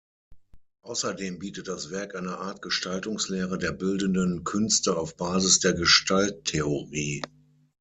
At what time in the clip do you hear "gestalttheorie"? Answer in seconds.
5.75-7.21